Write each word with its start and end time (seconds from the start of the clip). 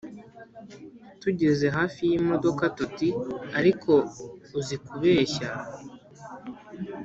Tugeze 1.21 1.65
hafi 1.77 2.01
y' 2.09 2.17
imodoka 2.19 2.63
tuti:" 2.77 3.09
Ariko 3.59 3.91
uzi 4.59 4.75
kubeshya!!!" 4.85 5.49